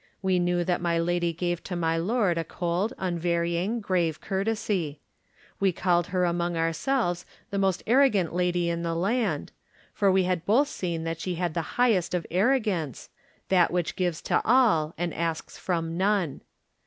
[0.23, 4.99] We knew that my lady gave to my lord a cold, unvarying, grave courtesy.
[5.59, 9.51] We called her among ourselves the most arrogant lady in the land,
[9.93, 13.09] for we had both seen that she had the highest of arrogance,
[13.49, 16.41] that which gives to all and asks from none.